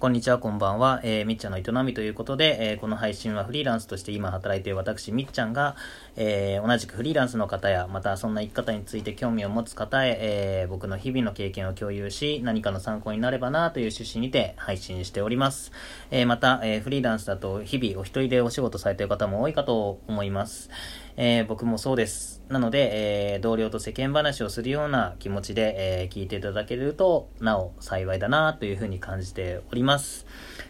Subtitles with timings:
[0.00, 1.00] こんにちは、こんばんは。
[1.04, 5.76] えー、みっちゃんの営みということで、えー、この配信はフリーランスとして今働いている私、みっちゃんが、
[6.16, 10.18] えー、同じくフリーランスの方や、またそんな生き方について興味を持つ方へ、
[10.64, 15.70] え、僕の日々の経験を共有し、何かの参考になればなという趣旨にて配信しております。
[16.10, 20.70] え、また、え、フリーランスだと日々お一人でお仕事されている方も多いかと思います。
[21.16, 22.42] えー、僕もそうです。
[22.48, 30.26] なので、えー、同僚と世間話をするような気持ちで、えー、聞いていただけると、なお幸いだなというふうに感じております。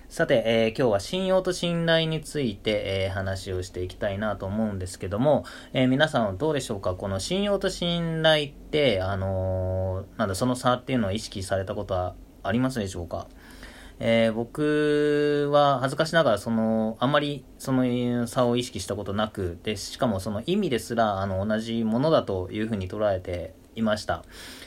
[0.08, 6.94] さて、えー、今日は信用と信頼について、えー、話をしていきたいなと思うんですけども、えー、皆さんはどうでしょうか？
[6.94, 13.26] この信用と信頼って、あのなんだ、その差っていうのを意識されたことはありますでしょうか？
[14.00, 24.24] えー、僕は恥ずかしながらそのあんまりその差を意識したことなくでしかもその意味ですらあの同じものだというふうに捉えていました。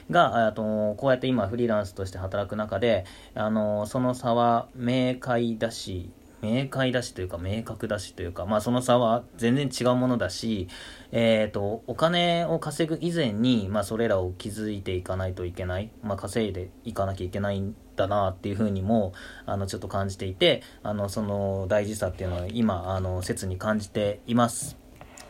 [0.09, 0.61] が、と
[0.95, 3.05] こうやって今フリーランスとして働く中で、
[3.35, 10.67] あのその差は明快だし、明快だしというか明確だしというか、まあその差は全然違うものだし、
[11.11, 17.63] えっ、ー、と、お金を稼ぐ以前に、まあそれらを築いていかないといけない、まあ稼いでいかなきゃいけない
[17.97, 19.13] だなっていうふうにも、
[19.45, 24.77] あの、ちょっと感じていて、あの、その大事さっていうのは今、あの、切に感じています。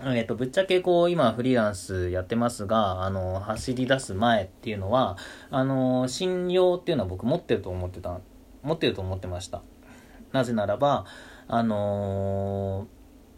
[0.03, 5.17] えっ、と、ぶっちゃけこう、今フリーランスやってますが、あの、走り出す前っていうのは、
[5.49, 8.19] あの、信用っていうのは僕持ってると思ってた、
[8.61, 9.63] 持ってると思ってました。
[10.33, 11.05] なぜならば、
[11.47, 12.87] あの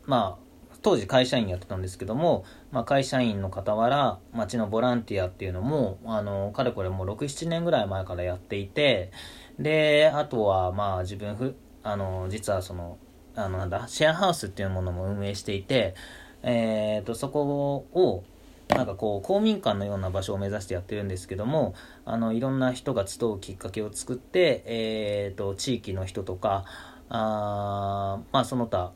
[0.05, 0.48] ー、まあ、
[0.81, 9.11] 当時会社員やってたんですけども、まあ、会社員の傍ら、町のボランティアっていうのも、あの、かれこれもう6、7年ぐらい前からやっていて、
[9.59, 12.97] で、あとは、まあ、自分ふ、あの、実はその、
[13.36, 15.95] あの、なんだ、シェアハウスっていうものも運営していて、
[16.44, 18.23] えーと、そこを
[18.69, 21.73] なんかこう公民館のような場所を目指してやってるんですけども
[22.05, 26.66] あのいろんな人が集うきっかけを作って、えーと、地域の人とか
[27.09, 28.91] あまあその他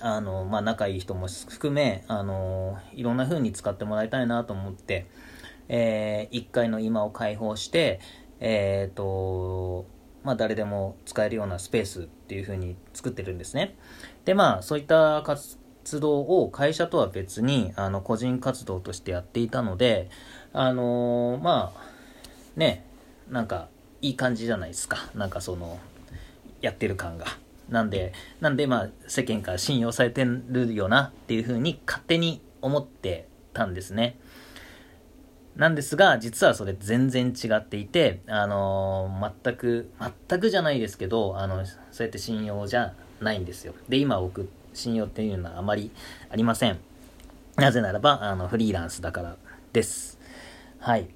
[0.00, 5.06] あの、まあ、仲いい人も含めあのいろんな風に使ってもらいたいなと思って、
[5.68, 8.00] えー、1階の今を開放して
[8.40, 9.86] えっ、ー、と
[10.24, 13.76] まあ、誰でも使えるようなスペースっていう風に作ってるんですね。
[14.24, 15.56] で、まあ、そういった活
[16.00, 20.10] 動を会社とは別にあの個人活動としてやっていたので、
[20.52, 21.80] あのー、まあ、
[22.56, 22.84] ね、
[23.30, 23.68] なんか
[24.02, 25.08] いい感じじゃないですか。
[25.14, 25.78] なんかその、
[26.60, 27.26] やってる感が。
[27.68, 34.18] なんで、なんでまあ世間から信用されてるよなっていうふうに勝手に思ってたんですね。
[35.56, 39.90] なんですが、実はそれ全然違っていて、あのー、全く、
[40.28, 43.74] 全くじゃないですけど、あの、そうやって信用じゃないんですよ。
[43.88, 44.46] で、今送っ
[44.78, 45.90] 信用っていうのはあまり
[46.30, 46.78] ありません。
[47.56, 49.36] なぜならば、あの、フリーランスだから
[49.72, 50.18] です。
[50.78, 51.08] はい。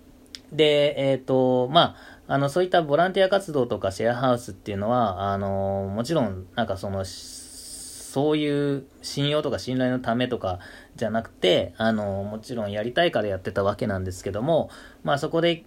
[0.53, 10.59] で、えっ、ー、と、まあ、あの、そういったボランティア活動とかシェアハウスっていうのは、あの、もちろん、なんかその、そういう信用とか信頼のためとか
[10.97, 14.71] じゃなくて、あの、もちろんやりたいからやってたわけなんですけども、
[15.05, 15.65] まあそこで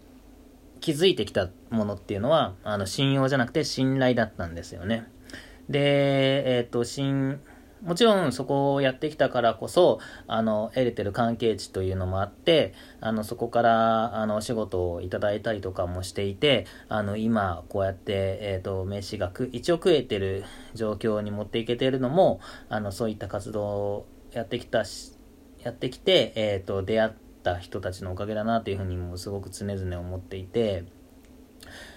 [0.81, 5.07] 気づいてきたものっていうのは、あの、信用じゃなくて信頼だったんですよね。
[5.69, 7.41] で、えっ、ー、と、信、
[7.81, 25.17] もちろんそこをやってきたからこそ、あの、得れてる関係値というのもあって、あの、そこから、あの、お仕事をいただいたりとかもしていて、あの、今、こうやって、えっ、ー、と、名刺がく、一応食えてる状況に持っていけてるのも、あの、そういった活動をやってきたし、
[25.61, 27.11] やってきて、えっ、ー、と、出会っ
[27.43, 30.85] た人たちのおかげだなというふうにもすごく常々思っていて、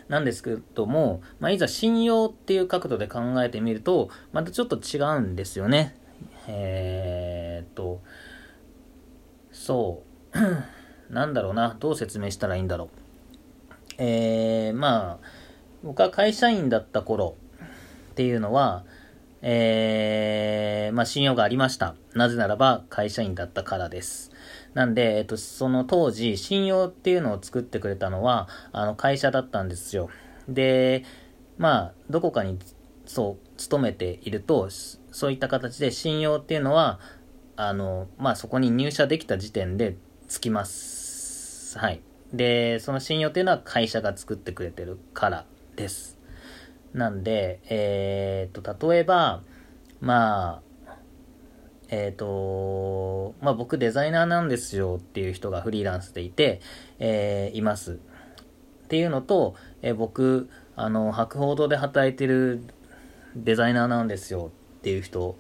[0.08, 5.94] なんですけども、まあ、いざ信用っていう角度で考えてみると、またちょっと違うんですよね。
[6.46, 8.00] えー、っと、
[9.52, 10.02] そ
[10.34, 10.38] う。
[11.12, 11.76] なんだろうな。
[11.78, 12.88] どう説明したらいいんだろう。
[13.98, 15.26] えー、まあ、
[15.82, 17.36] 僕は会社員だった頃
[18.12, 18.84] っていうのは、
[19.42, 20.28] えー、
[20.98, 21.94] まあ信用がありました。
[22.14, 24.32] なぜならば会社員だったからです。
[24.75, 30.10] なんで、えっと、その当時、信用っていうのを作ってくれたのは、あの、会社だったんですよ。
[30.48, 31.04] で、
[31.56, 32.59] まあ、どこかに、
[33.06, 34.71] そう、勤めていると、
[35.12, 36.98] そういった形で信用っていうのは、
[37.54, 39.97] あの、まあ、そこに入社できた時点で
[40.27, 41.78] つきます。
[41.78, 42.00] はい。
[42.33, 45.45] で、その信用っていうのは会社が作ってくれてるから
[45.77, 46.18] です。
[46.92, 49.42] なんで、えー、っと、例えば、
[50.00, 50.67] まあ、
[51.88, 56.60] えっ、ー、と、まあ、僕デザイナーなんですよっていう人がフリーランスでいて、
[56.98, 57.92] えー、います。
[57.92, 57.96] っ
[58.88, 62.62] ていうのと、えー、僕、あの、博報堂で働いてる
[63.36, 65.38] デザイナーなんですよっていう人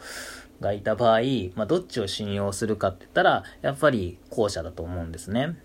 [0.60, 1.20] がいた場合、
[1.54, 5.56] まあ、どっちを信用するかって言ったら、やっぱり後者だと思うんですね。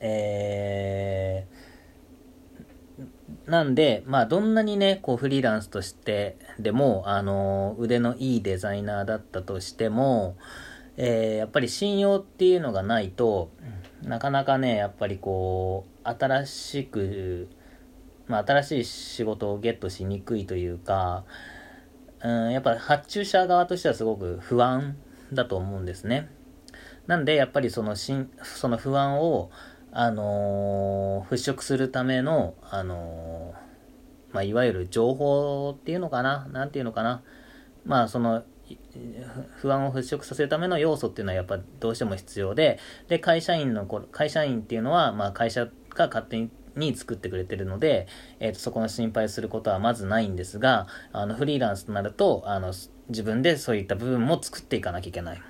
[0.00, 1.46] え
[3.46, 10.36] なんで、まあ、どんなにね、こう、フリーランスとしてでも、あの、腕のいいデザイナーだったとしても、
[10.96, 13.50] えー、やっぱり信用っていうのがないと、
[14.02, 17.48] なかなかね、やっぱりこう、新しく、
[18.26, 21.24] まあ、新しい仕事をゲットしにくいというか、
[22.22, 24.96] うん、やっぱ発注者側としてはすごく不安
[25.32, 26.30] だと思うんですね。
[27.06, 29.50] なんで、やっぱりその、その不安を、
[29.94, 36.48] あのー、払拭するための、あのー、まあ、いわゆる情報っていうのかな？
[36.52, 37.22] なんていうのかな？
[37.86, 38.42] まあ、その、
[39.56, 48.08] 不安を払拭させるための要素っていうのはやっぱどうしても必要で、で、会社員の、会社員っていうのは、まあ、会社が勝手に作ってくれてるので、
[48.40, 52.72] えーと、そこの心配することはまずないんですが、あのフリーランスとなるとあの
[53.10, 55.42] 自分でそういった部分も作っていかなきゃいけない。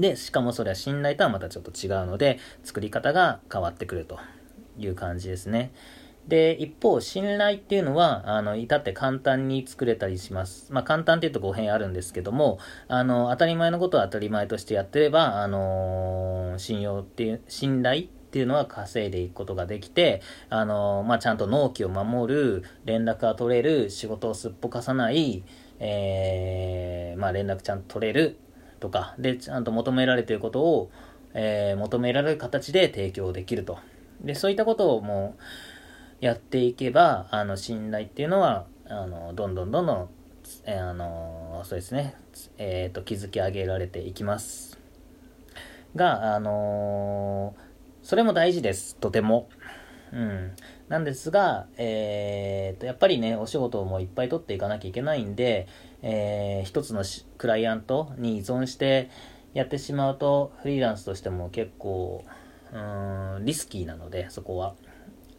[0.00, 4.18] で、しかもそれは信頼とはまたちょっと違うので、作り方が変わってくると
[4.78, 5.72] いう感じですね。
[6.28, 10.72] で、一方、信頼っていうのは、あの、至って簡単に作れたりします。
[10.72, 12.58] まあ、簡単っていうと語弊あるんですけども、
[12.88, 20.20] あの、当たり前のことは当たり前としてやってれば、あのー、信用っていう、信頼っていうのは稼いでいくことができて、
[20.50, 25.44] あのー、まあ、ちゃんと納期を守る、連絡が取れる、仕事をすっぽかさない、
[25.78, 28.36] えー、まあ、連絡ちゃんと取れる、
[28.86, 30.90] とか、で、ちゃんと求められていることを、
[31.34, 33.78] えー、求められる形で提供できると。
[34.20, 35.34] で、そういったことをも
[36.22, 40.08] うやっていけば、あの、信頼っていうのは、あの、どんどんどんどん、
[40.64, 42.14] えー、あの、そうですね、
[42.58, 44.78] えっ、ー、と、築き上げられていきます。
[45.96, 47.54] が、あの
[48.02, 49.48] それも大事です、とても。
[50.12, 50.52] うん。
[50.88, 55.66] なんですが、えー、と、やっぱりね、お仕事もいっぱい取っていかなきゃいけないんで、
[56.08, 57.02] えー、一つの
[57.36, 59.10] クライアントに依存して
[59.54, 62.24] やってしまうと、フリーランスとしても結構、
[62.72, 62.78] う
[63.40, 64.76] ん、リスキーなので、そこは。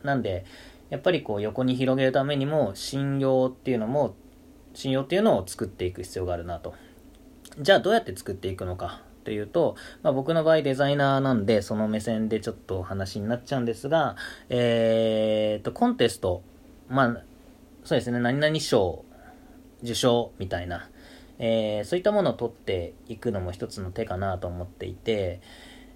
[0.03, 0.43] なんで、
[0.89, 4.15] やっぱりこう横に広げるためにも、信用っていうのも、
[4.73, 6.73] 信用っていうのを作っていく必要があるなと。
[7.59, 14.17] じゃあどうやって作っていくのかというと、まあ、僕の場合デザイナーなんで、その目線でちょっとお話になっちゃうんですが、
[14.49, 16.43] えー、と、コンテスト、
[16.89, 17.23] まあ、
[17.85, 19.05] そうですね、何々賞、
[19.83, 20.89] 受賞みたいな、
[21.39, 25.41] えー、そういったものを取っていくのも一つの手かなと思っていて、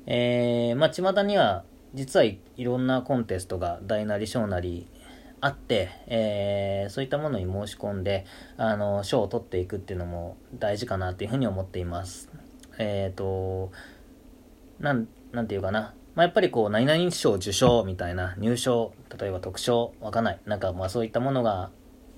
[0.06, 1.64] えー、まあ、巷には、
[1.94, 4.88] 実はいろんなコンテストが大なり小なり
[5.42, 8.26] あって、えー、そういったものに申し込んで、
[8.58, 12.30] あの、賞を取っていくっていうのも大事かなっていうふうに思っています。
[12.78, 13.72] えっ、ー、と、
[14.80, 15.94] なん、なんていうかな。
[16.14, 20.40] まあ、やっぱりこう、何々賞受賞みたいな、入賞、例えば特賞、わかんない。
[20.46, 21.72] なんかまあそういったものが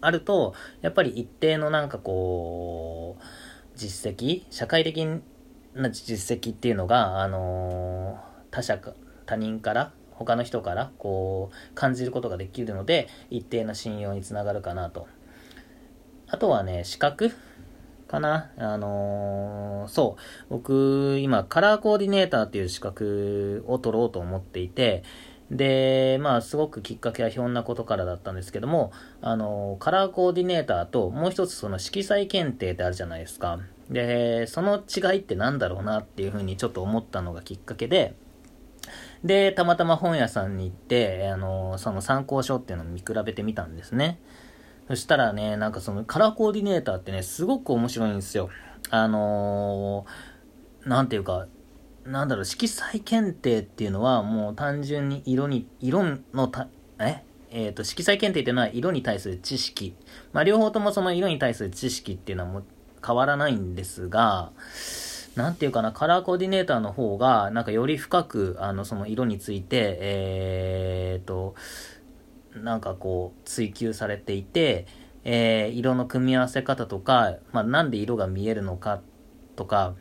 [0.05, 3.23] あると、やっぱり一定のなんかこう、
[3.75, 5.05] 実績、社会的
[5.73, 8.19] な実績っていうのが、あの、
[8.51, 8.93] 他者か、
[9.25, 15.07] 他人から、他の人からこう感じることができるので一定の信用につながるかなと
[16.27, 17.31] あとはね資格
[18.13, 18.51] かな。
[18.57, 20.21] あのー、そう。
[20.49, 25.01] 僕、今、カラーコーディネーターっていう資格を取ろうと思っていて、
[25.53, 28.91] で、まあ、すごくきっかけはひょんなことからだったんですけども、
[29.21, 33.59] あの、カラーコーディネーターと、もう一つその色彩検定ってあるじゃないですか。
[33.89, 38.15] で、その違いって何だろうなっていうふうにちょっと思ったのがきっかけで、
[39.23, 44.19] で、たまたま本屋さんに行って、あの、その参考書っていうのを見比べてみたんですね。
[44.87, 48.49] そしたらね、なんかそのカラーコーディネーターってね、すごく面白いんですよ。
[48.89, 51.47] あのー、なんていうか、
[52.05, 56.67] なんだろう、色彩検定っていうのはもう単純に色に、色のた、
[56.99, 57.23] え？
[57.51, 59.95] えっ、ー、と、色彩検定っていうのは色に対する知識。
[60.33, 62.63] まあ、両方ともその色に対する知識っていうのはもう
[63.05, 64.51] 変わらないんですが、
[65.35, 71.55] なんていうかな、カラーコーディネーターの方が、なんかより深く、あの、その色について、えっ、ー、と、
[72.55, 74.87] なんかこう追求されていて、
[75.23, 79.01] えー、色の組み合わせ方とか、まあ、なんで色が見えるのか
[79.55, 79.95] とか、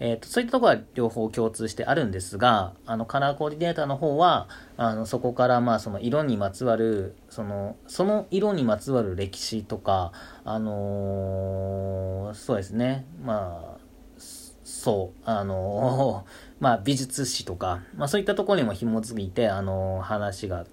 [0.00, 10.12] えーと、そういったところは両方共通してあるんですが、あのカラーコーディネーターの方は、あのそこからまあその色にまつわる、その、その色にまつわる歴史とか、
[10.44, 13.78] あのー、そうですね、まあ、
[14.64, 16.30] そう、あのー、
[16.62, 20.64] まあ美術史とか、まあそういったところにも紐づいて、あの、話が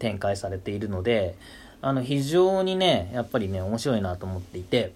[0.00, 1.36] 展開されているので、
[1.82, 4.92] あの、非常にね、やっぱりね、面白いなと思っていて、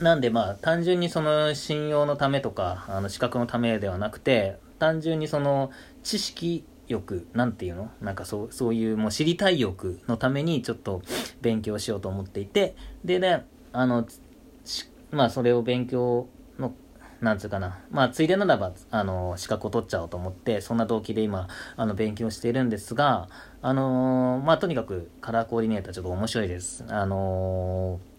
[0.00, 5.70] なんでまあ、単純にその信用のためとか、あの、資格のためではなくて、単純にその、
[6.02, 7.90] 知識欲、なんていうの？
[8.00, 11.00] なんかそう、そういうもう知りたい欲のためにちょっと
[11.40, 14.06] 勉強しようと思っていて、でね、あの、
[15.10, 16.74] まあそれを勉強の、
[17.20, 17.78] なんつうかな。
[17.90, 23.28] まあ、ついでならば、あの、資格を取っちゃおうと思って、そんな動機で今、あの、勉強しているんですが、
[23.62, 26.84] あのー、まあ、とにかく、カラーコーディネーターちょっと面白いです。
[26.88, 28.13] あのー、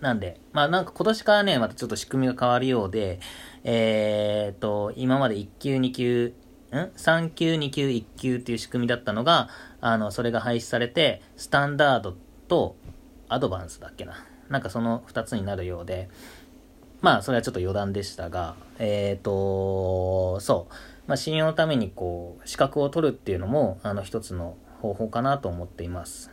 [0.00, 3.20] なんで、まあ、なんか今年からね、またちょっと仕組みが変わるようで、
[3.64, 6.34] えーと、今まで1級、2級、
[6.72, 9.48] ん ?3 級、2級、1級っていう仕組みだったのが、
[9.80, 12.16] あの、それが廃止されて、スタンダード
[12.48, 12.76] と
[13.28, 14.26] アドバンスだっけな。
[14.48, 16.08] なんかその2つになるようで、
[17.02, 20.74] まあ、それはちょっと余談でしたが、えっ、と、そう。
[21.06, 26.30] まあ、信用のために、こう、資格を取るっていうのも、あの、一つの方法かなと思っています。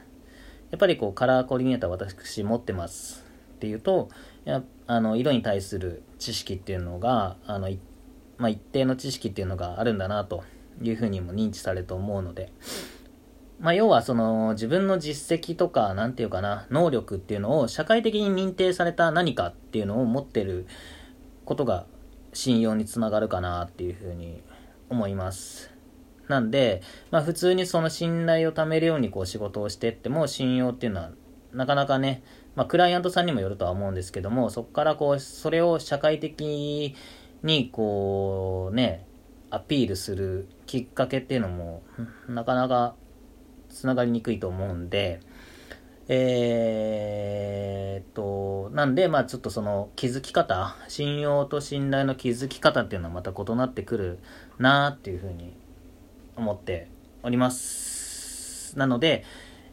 [0.71, 3.26] やっぱり、こう、カラーコーディネーター私持ってます
[3.57, 4.09] っていうと、
[4.45, 7.69] やあの、色に対する知識っていうのが、あの、
[8.37, 10.43] まあ、一定の知識っていうのがあるんだなと
[10.81, 12.53] いうふうにも認知されると思うので、
[13.59, 20.67] まあ、要はその自分の実績とか、なんていうかな、能力っていうのを社会的に認定された何かっていうのを持ってる
[21.43, 21.87] ことが
[22.33, 24.43] 信用につながるかなっていうふうに
[24.89, 25.71] 思います。
[26.27, 31.11] なんで、まあ普通にその信頼を貯めるようにこう仕事をしてっても信用っていうのは
[31.53, 32.21] なかなかね、
[32.57, 36.95] まあクライアントさんにもよるとは思うんですけども、そこからこう、それを社会的
[37.43, 39.05] にこうね、
[39.51, 41.83] アピールするきっかけっていうのも
[42.27, 42.95] なかなか
[43.69, 45.19] つながりにくいと思うんで、
[46.07, 54.19] えー、っと、なんで、まあちょっとその気づき方、信用と信頼の気づき方っていうのはまた異なってくる
[54.57, 55.55] なっていうふうに
[56.35, 56.89] 思って
[57.21, 58.75] おります。
[58.79, 59.23] なので、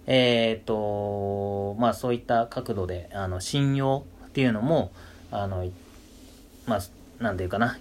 [0.07, 4.93] えー、と、まあそういった角度で、あの、信用っていうのも、
[5.31, 5.67] あの、
[6.67, 6.81] まあ、
[7.23, 7.79] なんていうかな、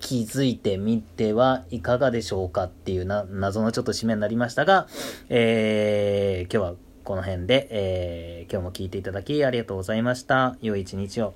[0.00, 4.86] 気づいてみてはいかがでしょうかっていうな、謎のちょっと締めになりましたが、
[5.28, 10.56] えー、今日はこの辺で、えー、今日も聞いていただきありがとうございました。
[10.60, 11.34] 良い一日を。